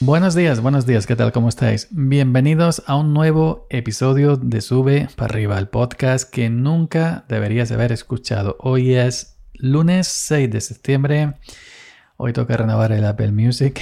Buenos 0.00 0.36
días, 0.36 0.60
buenos 0.60 0.86
días, 0.86 1.08
¿qué 1.08 1.16
tal? 1.16 1.32
¿Cómo 1.32 1.48
estáis? 1.48 1.88
Bienvenidos 1.90 2.84
a 2.86 2.94
un 2.94 3.12
nuevo 3.12 3.66
episodio 3.68 4.36
de 4.36 4.60
Sube 4.60 5.08
para 5.16 5.32
arriba, 5.32 5.58
el 5.58 5.66
podcast 5.66 6.30
que 6.30 6.48
nunca 6.50 7.24
deberías 7.28 7.72
haber 7.72 7.90
escuchado. 7.90 8.56
Hoy 8.60 8.94
es 8.94 9.40
lunes 9.54 10.06
6 10.06 10.52
de 10.52 10.60
septiembre. 10.60 11.34
Hoy 12.16 12.32
toca 12.32 12.56
renovar 12.56 12.92
el 12.92 13.04
Apple 13.04 13.32
Music, 13.32 13.80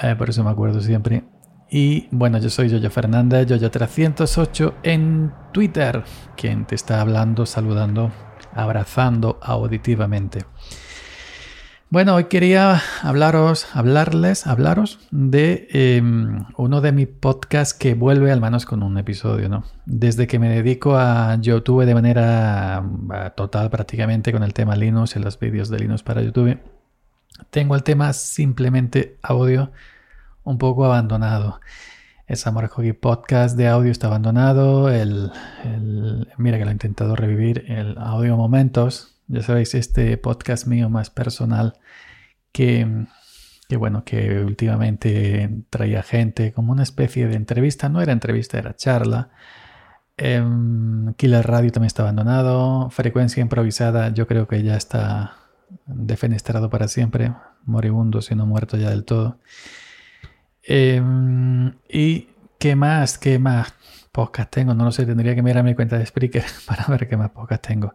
eh, 0.00 0.14
por 0.16 0.30
eso 0.30 0.44
me 0.44 0.50
acuerdo 0.50 0.80
siempre. 0.80 1.24
Y 1.68 2.06
bueno, 2.12 2.38
yo 2.38 2.48
soy 2.48 2.68
Yoyo 2.68 2.90
Fernández, 2.90 3.48
Yoyo308 3.48 4.74
en 4.84 5.32
Twitter, 5.52 6.04
quien 6.36 6.64
te 6.64 6.76
está 6.76 7.00
hablando, 7.00 7.44
saludando, 7.44 8.12
abrazando 8.54 9.40
auditivamente. 9.42 10.44
Bueno, 11.92 12.14
hoy 12.14 12.24
quería 12.24 12.80
hablaros, 13.02 13.66
hablarles, 13.76 14.46
hablaros 14.46 14.98
de 15.10 15.68
em, 15.72 16.46
uno 16.56 16.80
de 16.80 16.90
mis 16.90 17.06
podcasts 17.06 17.74
que 17.74 17.92
vuelve 17.92 18.32
al 18.32 18.40
menos 18.40 18.64
con 18.64 18.82
un 18.82 18.96
episodio, 18.96 19.50
¿no? 19.50 19.64
Desde 19.84 20.26
que 20.26 20.38
me 20.38 20.48
dedico 20.48 20.96
a 20.96 21.36
YouTube 21.38 21.84
de 21.84 21.92
manera 21.92 22.82
total 23.36 23.68
prácticamente 23.68 24.32
con 24.32 24.42
el 24.42 24.54
tema 24.54 24.74
Linux 24.74 25.16
en 25.16 25.24
los 25.24 25.38
vídeos 25.38 25.68
de 25.68 25.80
Linux 25.80 26.02
para 26.02 26.22
YouTube, 26.22 26.58
tengo 27.50 27.74
el 27.74 27.82
tema 27.82 28.14
simplemente 28.14 29.18
audio 29.20 29.70
un 30.44 30.56
poco 30.56 30.86
abandonado. 30.86 31.60
El 32.26 32.38
Samurai 32.38 32.70
Hockey 32.70 32.94
Podcast 32.94 33.54
de 33.54 33.68
audio 33.68 33.92
está 33.92 34.06
abandonado. 34.06 34.88
El, 34.88 35.30
el, 35.62 36.26
mira 36.38 36.56
que 36.56 36.64
lo 36.64 36.70
he 36.70 36.72
intentado 36.72 37.16
revivir. 37.16 37.66
El 37.68 37.98
Audio 37.98 38.38
Momentos 38.38 39.12
ya 39.28 39.42
sabéis, 39.42 39.74
este 39.74 40.16
podcast 40.16 40.66
mío 40.66 40.88
más 40.88 41.10
personal 41.10 41.74
que, 42.52 43.06
bueno, 43.76 44.04
que 44.04 44.40
últimamente 44.40 45.64
traía 45.70 46.02
gente 46.02 46.52
como 46.52 46.72
una 46.72 46.82
especie 46.82 47.26
de 47.26 47.36
entrevista. 47.36 47.88
No 47.88 48.02
era 48.02 48.12
entrevista, 48.12 48.58
era 48.58 48.76
charla. 48.76 49.30
Em, 50.16 51.14
Killer 51.14 51.46
Radio 51.46 51.72
también 51.72 51.86
está 51.88 52.02
abandonado. 52.02 52.90
Frecuencia 52.90 53.40
improvisada 53.40 54.10
yo 54.10 54.26
creo 54.26 54.46
que 54.46 54.62
ya 54.62 54.76
está 54.76 55.36
defenestrado 55.86 56.70
para 56.70 56.88
siempre. 56.88 57.32
Moribundo, 57.64 58.20
si 58.20 58.34
no 58.34 58.46
muerto 58.46 58.76
ya 58.76 58.90
del 58.90 59.04
todo. 59.04 59.38
Em, 60.62 61.74
y 61.88 62.28
qué 62.58 62.76
más, 62.76 63.18
qué 63.18 63.38
más 63.38 63.74
podcast 64.12 64.50
tengo. 64.50 64.74
No 64.74 64.84
lo 64.84 64.92
sé, 64.92 65.06
tendría 65.06 65.34
que 65.34 65.42
mirar 65.42 65.64
mi 65.64 65.74
cuenta 65.74 65.98
de 65.98 66.06
Spreaker 66.06 66.44
para 66.66 66.86
ver 66.86 67.08
qué 67.08 67.16
más 67.16 67.30
podcast 67.30 67.66
tengo. 67.66 67.94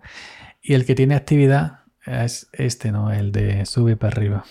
Y 0.69 0.73
el 0.73 0.85
que 0.85 0.95
tiene 0.95 1.15
actividad 1.15 1.85
es 2.05 2.49
este, 2.51 2.91
¿no? 2.91 3.09
El 3.13 3.31
de 3.31 3.65
sube 3.65 3.95
para 3.95 4.11
arriba. 4.11 4.43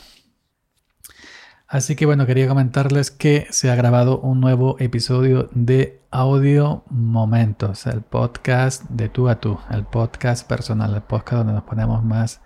Así 1.68 1.94
que 1.94 2.06
bueno, 2.06 2.24
quería 2.24 2.48
comentarles 2.48 3.10
que 3.10 3.46
se 3.50 3.70
ha 3.70 3.74
grabado 3.74 4.20
un 4.20 4.40
nuevo 4.40 4.76
episodio 4.78 5.50
de 5.52 6.00
Audio 6.10 6.84
Momentos, 6.88 7.86
el 7.86 8.00
podcast 8.00 8.84
de 8.84 9.10
tú 9.10 9.28
a 9.28 9.40
tú, 9.40 9.58
el 9.70 9.84
podcast 9.84 10.48
personal, 10.48 10.94
el 10.94 11.02
podcast 11.02 11.40
donde 11.40 11.52
nos 11.52 11.64
ponemos 11.64 12.02
más 12.02 12.40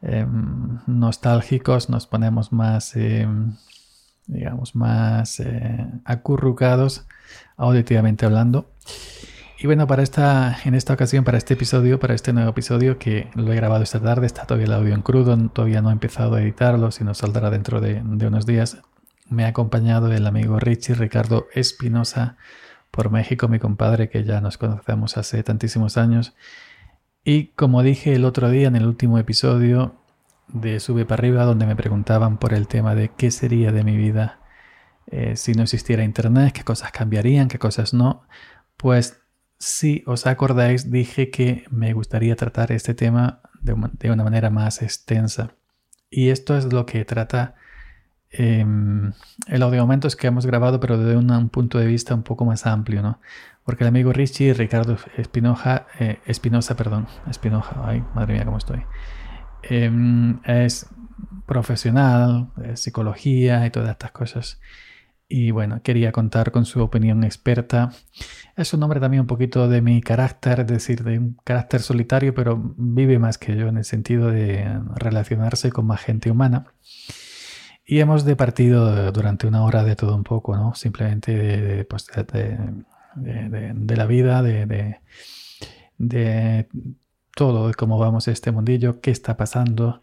em, 0.00 0.78
nostálgicos, 0.86 1.90
nos 1.90 2.06
ponemos 2.06 2.52
más, 2.52 2.94
em, 2.94 3.56
digamos, 4.28 4.76
más 4.76 5.40
eh, 5.40 5.84
acurrucados 6.04 7.08
auditivamente 7.56 8.24
hablando. 8.24 8.70
Y 9.56 9.66
bueno, 9.66 9.86
para 9.86 10.02
esta, 10.02 10.58
en 10.64 10.74
esta 10.74 10.94
ocasión, 10.94 11.24
para 11.24 11.38
este 11.38 11.54
episodio, 11.54 12.00
para 12.00 12.14
este 12.14 12.32
nuevo 12.32 12.50
episodio 12.50 12.98
que 12.98 13.28
lo 13.34 13.52
he 13.52 13.56
grabado 13.56 13.84
esta 13.84 14.00
tarde, 14.00 14.26
está 14.26 14.46
todavía 14.46 14.66
el 14.66 14.72
audio 14.72 14.94
en 14.94 15.02
crudo, 15.02 15.36
todavía 15.48 15.80
no 15.80 15.90
he 15.90 15.92
empezado 15.92 16.34
a 16.34 16.42
editarlo, 16.42 16.90
sino 16.90 17.14
saldrá 17.14 17.50
dentro 17.50 17.80
de, 17.80 18.00
unos 18.02 18.46
días. 18.46 18.82
Me 19.28 19.44
ha 19.44 19.48
acompañado 19.48 20.12
el 20.12 20.26
amigo 20.26 20.58
Richie 20.58 20.94
Ricardo 20.94 21.46
Espinosa 21.54 22.36
por 22.90 23.10
México, 23.10 23.48
mi 23.48 23.60
compadre 23.60 24.08
que 24.10 24.24
ya 24.24 24.40
nos 24.40 24.58
conocemos 24.58 25.16
hace 25.16 25.42
tantísimos 25.44 25.96
años. 25.96 26.34
Y 27.24 27.46
como 27.48 27.82
dije 27.82 28.14
el 28.14 28.24
otro 28.24 28.50
día 28.50 28.68
en 28.68 28.76
el 28.76 28.86
último 28.86 29.18
episodio 29.18 29.94
de 30.48 30.80
Sube 30.80 31.06
para 31.06 31.20
arriba, 31.20 31.44
donde 31.44 31.64
me 31.64 31.76
preguntaban 31.76 32.38
por 32.38 32.54
el 32.54 32.66
tema 32.66 32.94
de 32.94 33.10
qué 33.16 33.30
sería 33.30 33.72
de 33.72 33.84
mi 33.84 33.96
vida 33.96 34.40
eh, 35.06 35.36
si 35.36 35.52
no 35.52 35.62
existiera 35.62 36.02
Internet, 36.02 36.52
qué 36.52 36.64
cosas 36.64 36.90
cambiarían, 36.92 37.48
qué 37.48 37.58
cosas 37.58 37.94
no, 37.94 38.26
pues 38.76 39.23
si 39.64 40.02
os 40.06 40.26
acordáis, 40.26 40.90
dije 40.90 41.30
que 41.30 41.64
me 41.70 41.94
gustaría 41.94 42.36
tratar 42.36 42.70
este 42.70 42.92
tema 42.92 43.40
de, 43.62 44.10
una 44.10 44.22
manera 44.22 44.50
más 44.50 44.82
extensa. 44.82 45.54
Y 46.10 46.28
esto 46.28 46.54
es 46.58 46.70
lo 46.70 46.84
que 46.84 47.06
trata 47.06 47.54
em, 48.30 49.12
el 49.46 49.62
audio 49.62 49.88
es 50.04 50.16
que 50.16 50.26
hemos 50.26 50.44
grabado, 50.44 50.80
pero 50.80 50.98
desde 50.98 51.16
un, 51.16 51.48
punto 51.48 51.78
de 51.78 51.86
vista 51.86 52.14
un 52.14 52.24
poco 52.24 52.44
más 52.44 52.66
amplio, 52.66 53.00
¿no? 53.00 53.20
Porque 53.64 53.84
el 53.84 53.88
amigo 53.88 54.12
Richie, 54.12 54.52
Ricardo 54.52 54.98
Espinoja, 55.16 55.86
eh, 55.98 56.18
Espinosa, 56.26 56.76
perdón, 56.76 57.06
Espinoja, 57.30 57.88
ay, 57.88 58.04
madre 58.14 58.34
mía, 58.34 58.44
cómo 58.44 58.58
estoy, 58.58 58.82
em, 59.62 60.40
es 60.44 60.90
profesional, 61.46 62.50
psicología 62.74 63.64
y 63.64 63.70
todas 63.70 63.90
estas 63.90 64.10
cosas. 64.10 64.60
Y 65.28 65.50
bueno, 65.52 65.80
quería 65.82 66.12
contar 66.12 66.52
con 66.52 66.64
su 66.66 66.82
opinión 66.82 67.24
experta. 67.24 67.90
Es 68.56 68.74
un 68.74 68.82
hombre 68.82 69.00
también 69.00 69.22
un 69.22 69.26
poquito 69.26 69.68
de 69.68 69.80
mi 69.80 70.02
carácter, 70.02 70.60
es 70.60 70.66
decir, 70.66 71.02
de 71.02 71.18
un 71.18 71.36
carácter 71.44 71.80
solitario, 71.80 72.34
pero 72.34 72.74
vive 72.76 73.18
más 73.18 73.38
que 73.38 73.56
yo 73.56 73.68
en 73.68 73.78
el 73.78 73.84
sentido 73.84 74.30
de 74.30 74.80
relacionarse 74.96 75.72
con 75.72 75.86
más 75.86 76.02
gente 76.02 76.30
humana. 76.30 76.66
Y 77.86 78.00
hemos 78.00 78.24
departido 78.24 79.12
durante 79.12 79.46
una 79.46 79.62
hora 79.64 79.84
de 79.84 79.96
todo 79.96 80.14
un 80.14 80.24
poco, 80.24 80.56
¿no? 80.56 80.74
Simplemente 80.74 81.36
de, 81.36 81.84
pues, 81.84 82.06
de 83.16 83.96
la 83.96 84.06
vida, 84.06 84.42
de, 84.42 84.98
todo, 87.34 87.68
de 87.68 87.74
cómo 87.74 87.98
vamos 87.98 88.28
este 88.28 88.52
mundillo, 88.52 89.00
qué 89.00 89.10
está 89.10 89.36
pasando, 89.36 90.00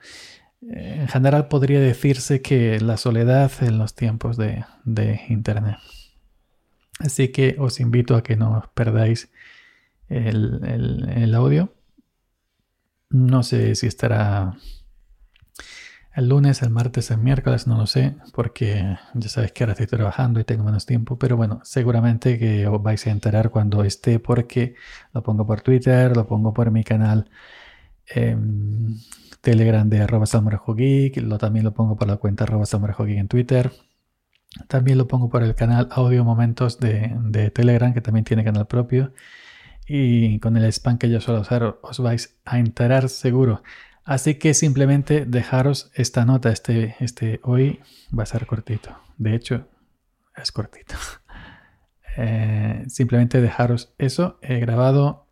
en 0.74 1.08
general 1.08 1.48
podría 1.48 1.80
decirse 1.80 2.42
que 2.42 2.80
la 2.80 2.98
soledad 2.98 3.52
en 3.62 3.78
los 3.78 3.96
tiempos 3.96 4.38
de, 4.38 4.66
Internet. 5.28 5.78
Así 7.00 7.30
que 7.30 7.56
os 7.60 7.80
invito 7.80 8.16
a 8.16 8.24
que 8.24 8.36
no 8.36 8.72
perdáis 8.74 9.32
el, 10.08 11.34
audio. 11.36 11.74
No 13.10 13.44
sé 13.44 13.76
si 13.76 13.88
estará 13.88 14.58
el 16.16 16.30
lunes, 16.30 16.62
el 16.62 16.70
martes, 16.70 17.12
el 17.12 17.18
miércoles, 17.18 17.68
no 17.68 17.78
lo 17.78 17.88
sé, 17.88 18.16
porque 18.34 18.98
ya 19.14 19.30
sabéis 19.30 19.52
que 19.54 19.64
ahora 19.64 19.74
estoy 19.74 19.88
trabajando 19.88 20.40
y 20.40 20.44
tengo 20.44 20.64
menos 20.64 20.86
tiempo, 20.86 21.18
pero 21.18 21.38
bueno, 21.38 21.62
seguramente 21.64 22.38
que 22.38 22.68
os 22.68 22.82
vais 22.82 23.06
a 23.08 23.12
enterar 23.12 23.50
cuando 23.50 23.84
esté 23.84 24.20
porque 24.20 24.76
lo 25.14 25.24
pongo 25.24 25.46
por 25.46 25.62
Twitter, 25.62 26.16
lo 26.16 26.28
pongo 26.28 26.54
por 26.54 26.72
mi 26.72 26.84
canal 26.84 27.30
em, 28.16 28.98
Telegram 29.42 29.88
de 29.90 30.02
arroba 30.02 30.26
Geek, 30.76 31.18
lo, 31.18 31.38
también 31.38 31.66
lo 31.66 31.74
pongo 31.74 31.98
por 31.98 32.08
la 32.08 32.18
cuenta 32.18 32.44
arroba 32.44 32.66
Geek 32.66 33.18
en 33.18 33.28
Twitter. 33.28 33.72
También 34.68 34.98
lo 34.98 35.08
pongo 35.08 35.30
por 35.30 35.44
el 35.44 35.56
canal 35.56 35.88
Audio 35.92 36.24
Momentos 36.24 36.80
de, 36.80 37.52
Telegram, 37.54 37.94
que 37.94 38.02
también 38.02 38.26
tiene 38.26 38.44
canal 38.44 38.68
propio. 38.68 39.14
Y 39.88 40.40
con 40.40 40.58
el 40.58 40.66
spam 40.66 40.98
que 40.98 41.10
yo 41.10 41.22
suelo 41.22 41.42
usar 41.42 41.80
os 41.82 42.00
vais 42.00 42.38
a 42.46 42.60
enterar 42.60 43.10
seguro. 43.10 43.64
Así 44.04 44.36
que 44.36 44.54
simplemente 44.54 45.26
dejaros 45.26 45.92
esta 45.96 46.26
nota. 46.26 46.52
Este, 46.52 46.96
este 47.00 47.40
hoy 47.44 47.80
va 48.18 48.24
a 48.24 48.26
ser 48.26 48.46
cortito. 48.46 48.98
De 49.18 49.36
hecho, 49.36 49.68
es 50.36 50.52
cortito. 50.52 50.96
Eh, 52.18 52.84
simplemente 52.88 53.40
dejaros 53.40 53.94
eso. 53.98 54.38
He 54.42 54.60
grabado 54.60 55.28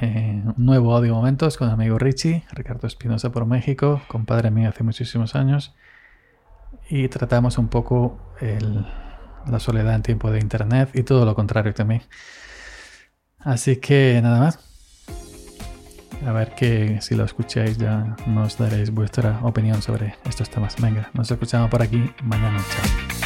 eh, 0.00 0.42
un 0.44 0.54
nuevo 0.64 0.96
audio 0.96 1.14
momentos 1.14 1.56
con 1.56 1.68
amigo 1.68 1.98
Richie, 1.98 2.44
Ricardo 2.52 2.86
Espinosa 2.86 3.30
por 3.30 3.46
México, 3.46 4.00
compadre 4.08 4.50
mío 4.50 4.68
hace 4.68 4.82
muchísimos 4.82 5.34
años. 5.34 5.74
Y 6.88 7.08
tratamos 7.08 7.58
un 7.58 7.68
poco 7.68 8.18
la 9.46 9.58
soledad 9.60 9.94
en 9.94 10.02
tiempo 10.02 10.30
de 10.30 10.40
internet 10.40 10.90
y 10.94 11.02
todo 11.02 11.24
lo 11.24 11.34
contrario 11.34 11.72
también. 11.74 12.02
Así 13.38 13.76
que 13.76 14.20
nada 14.22 14.40
más. 14.40 14.58
A 16.26 16.32
ver 16.32 16.54
que 16.54 17.00
si 17.00 17.16
lo 17.16 17.24
escucháis 17.24 17.78
ya 17.78 18.16
nos 18.26 18.56
daréis 18.56 18.90
vuestra 18.90 19.40
opinión 19.42 19.82
sobre 19.82 20.14
estos 20.24 20.48
temas. 20.50 20.76
Venga, 20.80 21.10
nos 21.14 21.30
escuchamos 21.30 21.68
por 21.68 21.82
aquí 21.82 22.10
mañana. 22.22 22.58
Chao. 22.58 23.21